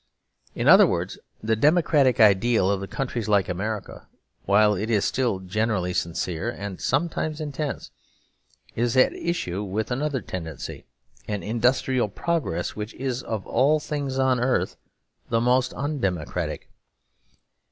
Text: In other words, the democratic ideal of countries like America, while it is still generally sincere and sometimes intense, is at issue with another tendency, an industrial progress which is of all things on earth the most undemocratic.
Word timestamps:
In 0.55 0.67
other 0.67 0.87
words, 0.87 1.19
the 1.43 1.55
democratic 1.55 2.19
ideal 2.19 2.71
of 2.71 2.89
countries 2.89 3.27
like 3.29 3.47
America, 3.47 4.07
while 4.47 4.73
it 4.73 4.89
is 4.89 5.05
still 5.05 5.37
generally 5.37 5.93
sincere 5.93 6.49
and 6.49 6.81
sometimes 6.81 7.39
intense, 7.39 7.91
is 8.75 8.97
at 8.97 9.13
issue 9.13 9.61
with 9.61 9.91
another 9.91 10.21
tendency, 10.21 10.87
an 11.27 11.43
industrial 11.43 12.09
progress 12.09 12.75
which 12.75 12.95
is 12.95 13.21
of 13.21 13.45
all 13.45 13.79
things 13.79 14.17
on 14.17 14.39
earth 14.39 14.75
the 15.29 15.39
most 15.39 15.71
undemocratic. 15.75 16.71